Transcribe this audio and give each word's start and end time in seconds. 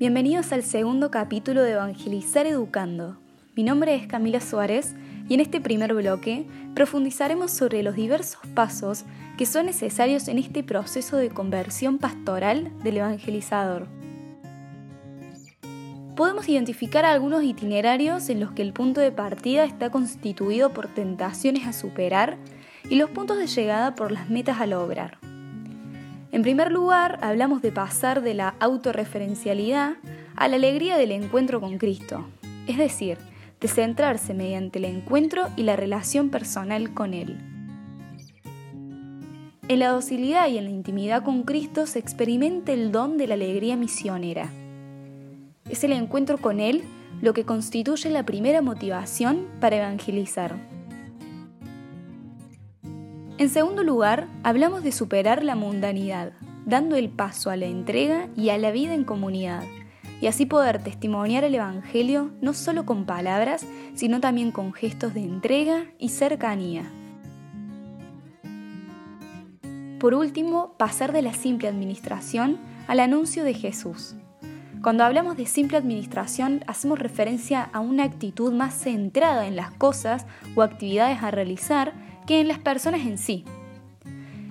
Bienvenidos 0.00 0.50
al 0.52 0.62
segundo 0.62 1.10
capítulo 1.10 1.62
de 1.62 1.72
Evangelizar 1.72 2.46
Educando. 2.46 3.18
Mi 3.54 3.62
nombre 3.62 3.94
es 3.94 4.06
Camila 4.06 4.40
Suárez 4.40 4.94
y 5.28 5.34
en 5.34 5.40
este 5.40 5.60
primer 5.60 5.92
bloque 5.92 6.46
profundizaremos 6.74 7.50
sobre 7.50 7.82
los 7.82 7.96
diversos 7.96 8.40
pasos 8.54 9.04
que 9.36 9.44
son 9.44 9.66
necesarios 9.66 10.28
en 10.28 10.38
este 10.38 10.62
proceso 10.62 11.18
de 11.18 11.28
conversión 11.28 11.98
pastoral 11.98 12.72
del 12.82 12.96
evangelizador. 12.96 13.88
Podemos 16.16 16.48
identificar 16.48 17.04
algunos 17.04 17.44
itinerarios 17.44 18.30
en 18.30 18.40
los 18.40 18.52
que 18.52 18.62
el 18.62 18.72
punto 18.72 19.02
de 19.02 19.12
partida 19.12 19.64
está 19.64 19.90
constituido 19.90 20.72
por 20.72 20.88
tentaciones 20.88 21.66
a 21.66 21.74
superar 21.74 22.38
y 22.88 22.94
los 22.94 23.10
puntos 23.10 23.36
de 23.36 23.48
llegada 23.48 23.94
por 23.94 24.12
las 24.12 24.30
metas 24.30 24.62
a 24.62 24.66
lograr. 24.66 25.18
En 26.32 26.42
primer 26.42 26.70
lugar, 26.70 27.18
hablamos 27.22 27.60
de 27.60 27.72
pasar 27.72 28.22
de 28.22 28.34
la 28.34 28.54
autorreferencialidad 28.60 29.94
a 30.36 30.48
la 30.48 30.56
alegría 30.56 30.96
del 30.96 31.10
encuentro 31.10 31.60
con 31.60 31.76
Cristo, 31.76 32.24
es 32.68 32.78
decir, 32.78 33.18
de 33.60 33.68
centrarse 33.68 34.32
mediante 34.32 34.78
el 34.78 34.84
encuentro 34.84 35.48
y 35.56 35.64
la 35.64 35.74
relación 35.74 36.30
personal 36.30 36.94
con 36.94 37.14
Él. 37.14 37.36
En 39.66 39.78
la 39.80 39.90
docilidad 39.90 40.48
y 40.48 40.58
en 40.58 40.64
la 40.64 40.70
intimidad 40.70 41.24
con 41.24 41.42
Cristo 41.42 41.86
se 41.86 41.98
experimenta 41.98 42.72
el 42.72 42.92
don 42.92 43.18
de 43.18 43.26
la 43.26 43.34
alegría 43.34 43.76
misionera. 43.76 44.50
Es 45.68 45.84
el 45.84 45.92
encuentro 45.92 46.38
con 46.38 46.60
Él 46.60 46.82
lo 47.22 47.34
que 47.34 47.44
constituye 47.44 48.08
la 48.10 48.24
primera 48.24 48.62
motivación 48.62 49.46
para 49.60 49.76
evangelizar. 49.76 50.79
En 53.40 53.48
segundo 53.48 53.82
lugar, 53.82 54.28
hablamos 54.42 54.82
de 54.82 54.92
superar 54.92 55.42
la 55.42 55.54
mundanidad, 55.54 56.32
dando 56.66 56.96
el 56.96 57.08
paso 57.08 57.48
a 57.48 57.56
la 57.56 57.64
entrega 57.64 58.28
y 58.36 58.50
a 58.50 58.58
la 58.58 58.70
vida 58.70 58.92
en 58.92 59.02
comunidad, 59.02 59.62
y 60.20 60.26
así 60.26 60.44
poder 60.44 60.82
testimoniar 60.82 61.42
el 61.44 61.54
Evangelio 61.54 62.32
no 62.42 62.52
solo 62.52 62.84
con 62.84 63.06
palabras, 63.06 63.64
sino 63.94 64.20
también 64.20 64.52
con 64.52 64.74
gestos 64.74 65.14
de 65.14 65.22
entrega 65.22 65.86
y 65.98 66.10
cercanía. 66.10 66.82
Por 69.98 70.12
último, 70.12 70.74
pasar 70.76 71.12
de 71.12 71.22
la 71.22 71.32
simple 71.32 71.68
administración 71.68 72.58
al 72.88 73.00
anuncio 73.00 73.42
de 73.42 73.54
Jesús. 73.54 74.16
Cuando 74.82 75.02
hablamos 75.02 75.38
de 75.38 75.46
simple 75.46 75.78
administración, 75.78 76.62
hacemos 76.66 76.98
referencia 76.98 77.70
a 77.72 77.80
una 77.80 78.04
actitud 78.04 78.52
más 78.52 78.74
centrada 78.74 79.46
en 79.46 79.56
las 79.56 79.70
cosas 79.70 80.26
o 80.54 80.60
actividades 80.60 81.22
a 81.22 81.30
realizar 81.30 82.09
que 82.30 82.38
en 82.38 82.46
las 82.46 82.60
personas 82.60 83.00
en 83.00 83.18
sí. 83.18 83.44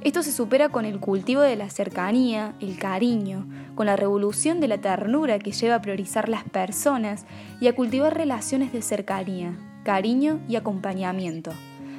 Esto 0.00 0.22
se 0.22 0.32
supera 0.32 0.70
con 0.70 0.86
el 0.86 0.98
cultivo 0.98 1.42
de 1.42 1.56
la 1.56 1.68
cercanía, 1.68 2.54
el 2.58 2.78
cariño, 2.78 3.46
con 3.74 3.84
la 3.84 3.96
revolución 3.96 4.60
de 4.60 4.68
la 4.68 4.78
ternura 4.78 5.38
que 5.38 5.52
lleva 5.52 5.74
a 5.74 5.82
priorizar 5.82 6.30
las 6.30 6.44
personas 6.44 7.26
y 7.60 7.66
a 7.66 7.74
cultivar 7.74 8.16
relaciones 8.16 8.72
de 8.72 8.80
cercanía, 8.80 9.58
cariño 9.84 10.40
y 10.48 10.56
acompañamiento, 10.56 11.50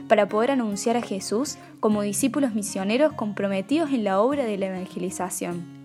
para 0.08 0.28
poder 0.28 0.50
anunciar 0.50 0.98
a 0.98 1.04
Jesús 1.04 1.60
como 1.80 2.02
discípulos 2.02 2.56
misioneros 2.56 3.14
comprometidos 3.14 3.92
en 3.92 4.04
la 4.04 4.20
obra 4.20 4.46
de 4.46 4.58
la 4.58 4.66
evangelización. 4.66 5.77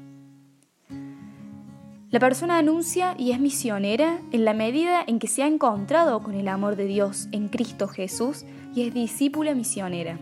La 2.12 2.20
persona 2.20 2.58
anuncia 2.58 3.14
y 3.18 3.30
es 3.30 3.40
misionera 3.40 4.20
en 4.32 4.44
la 4.44 4.52
medida 4.52 5.02
en 5.06 5.18
que 5.18 5.28
se 5.28 5.42
ha 5.42 5.46
encontrado 5.46 6.22
con 6.22 6.34
el 6.34 6.46
amor 6.46 6.76
de 6.76 6.84
Dios 6.84 7.26
en 7.32 7.48
Cristo 7.48 7.88
Jesús 7.88 8.44
y 8.74 8.86
es 8.86 8.92
discípula 8.92 9.54
misionera. 9.54 10.18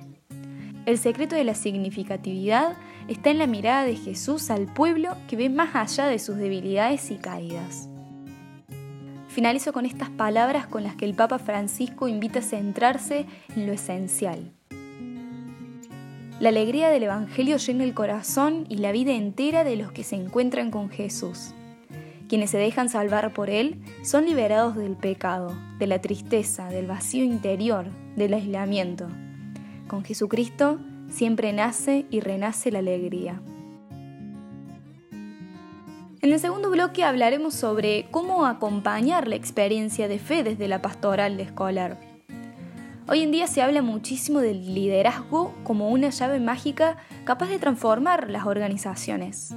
El 0.87 0.99
secreto 0.99 1.35
de 1.35 1.43
la 1.43 1.57
significatividad 1.57 2.77
está 3.09 3.31
en 3.31 3.39
la 3.39 3.49
mirada 3.49 3.83
de 3.83 3.97
Jesús 3.97 4.53
al 4.53 4.73
pueblo 4.73 5.17
que 5.27 5.35
ve 5.35 5.49
más 5.49 5.75
allá 5.75 6.07
de 6.07 6.21
sus 6.21 6.37
debilidades 6.37 7.11
y 7.11 7.17
caídas. 7.17 7.89
Finalizo 9.27 9.73
con 9.73 9.85
estas 9.85 10.11
palabras 10.11 10.69
con 10.69 10.85
las 10.85 10.95
que 10.95 11.07
el 11.07 11.15
Papa 11.15 11.41
Francisco 11.41 12.07
invita 12.07 12.39
a 12.39 12.43
centrarse 12.43 13.27
en 13.57 13.67
lo 13.67 13.73
esencial. 13.73 14.53
La 16.39 16.51
alegría 16.51 16.89
del 16.89 17.03
Evangelio 17.03 17.57
llena 17.57 17.83
el 17.83 17.95
corazón 17.95 18.65
y 18.69 18.77
la 18.77 18.93
vida 18.93 19.11
entera 19.11 19.65
de 19.65 19.75
los 19.75 19.91
que 19.91 20.05
se 20.05 20.15
encuentran 20.15 20.71
con 20.71 20.89
Jesús. 20.89 21.53
Quienes 22.31 22.51
se 22.51 22.59
dejan 22.59 22.89
salvar 22.89 23.33
por 23.33 23.51
Él 23.51 23.83
son 24.05 24.25
liberados 24.25 24.77
del 24.77 24.95
pecado, 24.95 25.53
de 25.81 25.89
la 25.89 26.01
tristeza, 26.01 26.69
del 26.69 26.87
vacío 26.87 27.25
interior, 27.25 27.87
del 28.15 28.35
aislamiento. 28.35 29.09
Con 29.89 30.05
Jesucristo 30.05 30.79
siempre 31.09 31.53
nace 31.53 32.07
y 32.09 32.21
renace 32.21 32.71
la 32.71 32.79
alegría. 32.79 33.43
En 35.11 36.33
el 36.33 36.39
segundo 36.39 36.71
bloque 36.71 37.03
hablaremos 37.03 37.55
sobre 37.55 38.07
cómo 38.13 38.47
acompañar 38.47 39.27
la 39.27 39.35
experiencia 39.35 40.07
de 40.07 40.21
fe 40.21 40.45
desde 40.45 40.69
la 40.69 40.81
pastoral 40.81 41.41
escolar. 41.41 41.99
Hoy 43.09 43.23
en 43.23 43.33
día 43.33 43.49
se 43.49 43.61
habla 43.61 43.83
muchísimo 43.83 44.39
del 44.39 44.73
liderazgo 44.73 45.53
como 45.65 45.89
una 45.89 46.11
llave 46.11 46.39
mágica 46.39 46.97
capaz 47.25 47.49
de 47.49 47.59
transformar 47.59 48.31
las 48.31 48.47
organizaciones. 48.47 49.53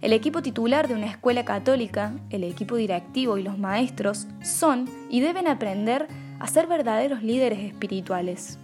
El 0.00 0.12
equipo 0.12 0.42
titular 0.42 0.86
de 0.86 0.94
una 0.94 1.06
escuela 1.06 1.44
católica, 1.44 2.12
el 2.30 2.44
equipo 2.44 2.76
directivo 2.76 3.36
y 3.36 3.42
los 3.42 3.58
maestros 3.58 4.28
son 4.42 4.88
y 5.10 5.20
deben 5.20 5.48
aprender 5.48 6.06
a 6.38 6.46
ser 6.46 6.68
verdaderos 6.68 7.24
líderes 7.24 7.58
espirituales. 7.58 8.60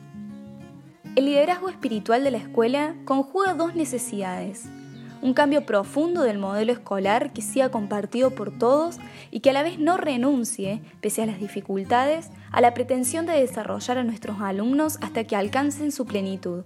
El 1.16 1.24
liderazgo 1.24 1.68
espiritual 1.68 2.22
de 2.22 2.30
la 2.30 2.38
escuela 2.38 2.94
conjuga 3.04 3.54
dos 3.54 3.74
necesidades. 3.74 4.66
Un 5.22 5.34
cambio 5.34 5.66
profundo 5.66 6.22
del 6.22 6.38
modelo 6.38 6.70
escolar 6.72 7.32
que 7.32 7.42
sea 7.42 7.70
compartido 7.70 8.30
por 8.30 8.56
todos 8.56 8.98
y 9.32 9.40
que 9.40 9.50
a 9.50 9.54
la 9.54 9.64
vez 9.64 9.80
no 9.80 9.96
renuncie, 9.96 10.82
pese 11.00 11.22
a 11.22 11.26
las 11.26 11.40
dificultades, 11.40 12.30
a 12.52 12.60
la 12.60 12.74
pretensión 12.74 13.26
de 13.26 13.40
desarrollar 13.40 13.98
a 13.98 14.04
nuestros 14.04 14.40
alumnos 14.40 14.98
hasta 15.00 15.24
que 15.24 15.34
alcancen 15.34 15.90
su 15.90 16.06
plenitud. 16.06 16.62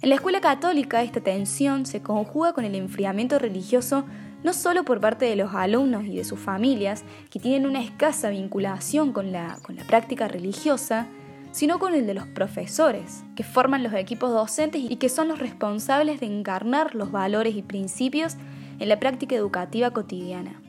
En 0.00 0.10
la 0.10 0.14
escuela 0.14 0.40
católica 0.40 1.02
esta 1.02 1.20
tensión 1.20 1.84
se 1.84 2.02
conjuga 2.02 2.52
con 2.52 2.64
el 2.64 2.74
enfriamiento 2.76 3.38
religioso 3.38 4.04
no 4.42 4.52
solo 4.52 4.84
por 4.84 5.00
parte 5.00 5.24
de 5.24 5.36
los 5.36 5.54
alumnos 5.54 6.04
y 6.04 6.16
de 6.16 6.24
sus 6.24 6.38
familias, 6.38 7.02
que 7.30 7.40
tienen 7.40 7.66
una 7.66 7.82
escasa 7.82 8.30
vinculación 8.30 9.12
con 9.12 9.32
la, 9.32 9.58
con 9.62 9.76
la 9.76 9.84
práctica 9.84 10.28
religiosa, 10.28 11.06
sino 11.50 11.78
con 11.78 11.94
el 11.94 12.06
de 12.06 12.14
los 12.14 12.26
profesores, 12.26 13.24
que 13.34 13.42
forman 13.42 13.82
los 13.82 13.92
equipos 13.94 14.30
docentes 14.30 14.82
y 14.88 14.96
que 14.96 15.08
son 15.08 15.28
los 15.28 15.40
responsables 15.40 16.20
de 16.20 16.26
encarnar 16.26 16.94
los 16.94 17.10
valores 17.10 17.56
y 17.56 17.62
principios 17.62 18.36
en 18.78 18.88
la 18.88 19.00
práctica 19.00 19.34
educativa 19.34 19.90
cotidiana. 19.90 20.62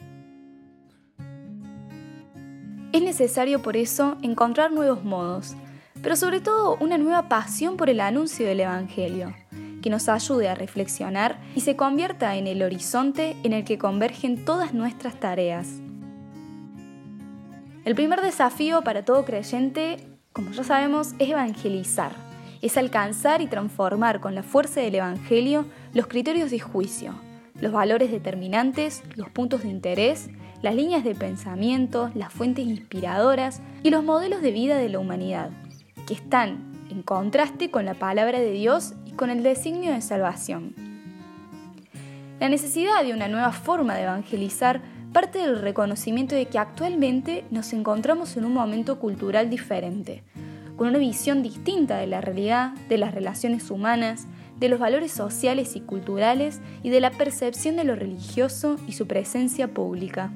Es 2.91 3.03
necesario 3.03 3.62
por 3.62 3.78
eso 3.78 4.18
encontrar 4.23 4.72
nuevos 4.72 5.03
modos, 5.03 5.56
pero 6.02 6.16
sobre 6.16 6.40
todo 6.40 6.78
una 6.80 6.98
nueva 6.98 7.28
pasión 7.28 7.78
por 7.78 7.90
el 7.90 8.00
anuncio 8.00 8.46
del 8.46 8.62
Evangelio, 8.62 9.34
que 9.82 9.90
nos 9.90 10.10
ayude 10.10 10.50
a 10.50 10.56
reflexionar 10.56 11.40
y 11.56 11.62
se 11.62 11.76
convierta 11.76 12.36
en 12.36 12.48
el 12.48 12.64
horizonte 12.64 13.36
en 13.44 13.54
el 13.54 13.64
que 13.64 13.78
convergen 13.78 14.46
todas 14.46 14.74
nuestras 14.74 15.20
tareas. 15.20 15.68
El 17.86 17.96
primer 17.96 18.22
desafío 18.22 18.82
para 18.82 19.04
todo 19.04 19.26
creyente, 19.26 19.98
como 20.34 20.52
ya 20.52 20.64
sabemos, 20.64 21.14
es 21.18 21.30
evangelizar, 21.30 22.12
es 22.62 22.78
alcanzar 22.78 23.42
y 23.42 23.48
transformar 23.48 24.20
con 24.20 24.36
la 24.36 24.44
fuerza 24.44 24.81
del 24.81 24.96
Evangelio 24.96 25.66
los 25.94 26.08
criterios 26.08 26.52
de 26.52 26.60
juicio, 26.60 27.14
los 27.60 27.72
valores 27.72 28.12
determinantes, 28.12 29.04
los 29.16 29.30
puntos 29.30 29.64
de 29.64 29.70
interés, 29.70 30.30
las 30.62 30.76
líneas 30.76 31.06
de 31.06 31.16
pensamiento, 31.16 32.12
las 32.16 32.34
fuentes 32.34 32.66
inspiradoras 32.66 33.62
y 33.81 33.90
los 33.90 34.04
modelos 34.04 34.42
de 34.42 34.52
vida 34.52 34.78
de 34.78 34.90
la 34.90 35.00
humanidad 35.00 35.50
que 36.09 36.16
están 36.16 36.88
en 36.90 37.03
contraste 37.03 37.70
con 37.70 37.86
la 37.86 37.94
palabra 37.94 38.40
de 38.40 38.52
Dios 38.52 38.96
y 39.06 39.12
con 39.12 39.30
el 39.30 39.44
designio 39.44 39.94
de 39.94 40.02
salvación. 40.02 40.74
La 42.40 42.50
necesidad 42.50 43.03
de 43.03 43.14
una 43.14 43.28
nueva 43.28 43.51
forma 43.51 43.94
de 43.94 44.06
evangelizar 44.06 44.81
parte 45.13 45.38
del 45.38 45.60
reconocimiento 45.60 46.33
de 46.33 46.48
que 46.48 46.57
actualmente 46.57 47.45
nos 47.51 47.74
encontramos 47.74 48.38
en 48.38 48.45
un 48.45 48.56
momento 48.56 48.98
cultural 48.98 49.51
diferente, 49.51 50.24
con 50.78 50.88
una 50.88 50.98
visión 50.98 51.44
distinta 51.44 51.98
de 51.98 52.07
la 52.07 52.22
realidad, 52.22 52.72
de 52.89 52.98
las 52.98 53.13
relaciones 53.13 53.69
humanas, 53.69 54.25
de 54.57 54.68
los 54.68 54.80
valores 54.80 55.12
sociales 55.12 55.75
y 55.75 55.81
culturales 55.81 56.60
y 56.81 56.89
de 56.89 57.01
la 57.01 57.12
percepción 57.12 57.75
de 57.75 57.83
lo 57.83 57.95
religioso 57.95 58.78
y 58.88 58.94
su 58.94 59.06
presencia 59.06 59.75
pública. 59.75 60.31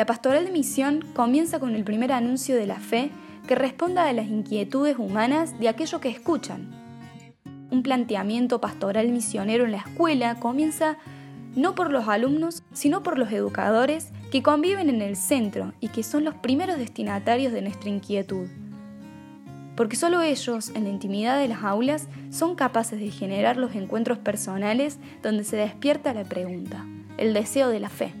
La 0.00 0.06
pastoral 0.06 0.46
de 0.46 0.50
misión 0.50 1.04
comienza 1.12 1.60
con 1.60 1.74
el 1.74 1.84
primer 1.84 2.10
anuncio 2.10 2.56
de 2.56 2.64
la 2.64 2.80
fe 2.80 3.10
que 3.46 3.54
responda 3.54 4.08
a 4.08 4.12
las 4.14 4.28
inquietudes 4.28 4.96
humanas 4.96 5.60
de 5.60 5.68
aquello 5.68 6.00
que 6.00 6.08
escuchan. 6.08 6.70
Un 7.70 7.82
planteamiento 7.82 8.62
pastoral 8.62 9.10
misionero 9.10 9.66
en 9.66 9.72
la 9.72 9.76
escuela 9.76 10.36
comienza 10.36 10.96
no 11.54 11.74
por 11.74 11.92
los 11.92 12.08
alumnos, 12.08 12.62
sino 12.72 13.02
por 13.02 13.18
los 13.18 13.30
educadores 13.30 14.10
que 14.32 14.42
conviven 14.42 14.88
en 14.88 15.02
el 15.02 15.16
centro 15.16 15.74
y 15.80 15.88
que 15.88 16.02
son 16.02 16.24
los 16.24 16.34
primeros 16.34 16.78
destinatarios 16.78 17.52
de 17.52 17.60
nuestra 17.60 17.90
inquietud. 17.90 18.48
porque 19.76 19.96
solo 19.96 20.22
ellos, 20.22 20.70
en 20.74 20.84
la 20.84 20.90
intimidad 20.90 21.38
de 21.38 21.48
las 21.48 21.62
aulas, 21.62 22.08
son 22.30 22.54
capaces 22.54 22.98
de 22.98 23.10
generar 23.10 23.58
los 23.58 23.74
encuentros 23.74 24.16
personales 24.16 24.98
donde 25.22 25.44
se 25.44 25.56
despierta 25.56 26.14
la 26.14 26.24
pregunta, 26.24 26.86
el 27.18 27.34
deseo 27.34 27.68
de 27.68 27.80
la 27.80 27.90
fe. 27.90 28.14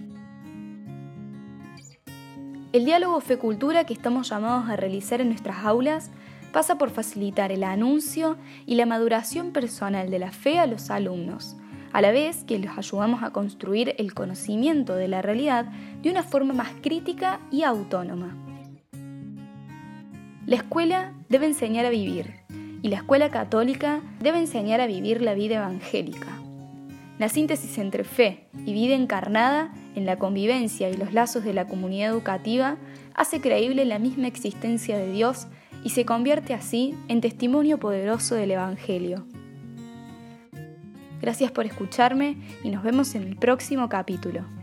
El 2.72 2.84
diálogo 2.84 3.20
fe-cultura 3.20 3.82
que 3.82 3.92
estamos 3.92 4.28
llamados 4.28 4.70
a 4.70 4.76
realizar 4.76 5.20
en 5.20 5.28
nuestras 5.30 5.64
aulas 5.64 6.12
pasa 6.52 6.78
por 6.78 6.90
facilitar 6.90 7.50
el 7.50 7.64
anuncio 7.64 8.36
y 8.64 8.76
la 8.76 8.86
maduración 8.86 9.50
personal 9.50 10.08
de 10.08 10.20
la 10.20 10.30
fe 10.30 10.60
a 10.60 10.66
los 10.66 10.88
alumnos, 10.90 11.56
a 11.92 12.00
la 12.00 12.12
vez 12.12 12.44
que 12.44 12.60
los 12.60 12.78
ayudamos 12.78 13.24
a 13.24 13.32
construir 13.32 13.96
el 13.98 14.14
conocimiento 14.14 14.94
de 14.94 15.08
la 15.08 15.20
realidad 15.20 15.64
de 16.00 16.10
una 16.10 16.22
forma 16.22 16.54
más 16.54 16.70
crítica 16.80 17.40
y 17.50 17.64
autónoma. 17.64 18.36
La 20.46 20.54
escuela 20.54 21.12
debe 21.28 21.46
enseñar 21.46 21.86
a 21.86 21.90
vivir 21.90 22.34
y 22.82 22.88
la 22.88 22.96
escuela 22.98 23.30
católica 23.30 24.00
debe 24.20 24.38
enseñar 24.38 24.80
a 24.80 24.86
vivir 24.86 25.22
la 25.22 25.34
vida 25.34 25.56
evangélica. 25.56 26.28
La 27.18 27.28
síntesis 27.28 27.78
entre 27.78 28.04
fe 28.04 28.46
y 28.64 28.72
vida 28.72 28.94
encarnada 28.94 29.72
en 29.94 30.06
la 30.06 30.16
convivencia 30.16 30.88
y 30.88 30.96
los 30.96 31.12
lazos 31.12 31.44
de 31.44 31.52
la 31.52 31.66
comunidad 31.66 32.10
educativa 32.10 32.76
hace 33.14 33.40
creíble 33.40 33.84
la 33.84 33.98
misma 33.98 34.26
existencia 34.26 34.98
de 34.98 35.10
Dios 35.12 35.46
y 35.84 35.90
se 35.90 36.04
convierte 36.04 36.54
así 36.54 36.94
en 37.08 37.20
testimonio 37.20 37.78
poderoso 37.78 38.34
del 38.34 38.52
Evangelio. 38.52 39.26
Gracias 41.20 41.52
por 41.52 41.66
escucharme 41.66 42.36
y 42.64 42.70
nos 42.70 42.82
vemos 42.82 43.14
en 43.14 43.22
el 43.22 43.36
próximo 43.36 43.88
capítulo. 43.88 44.59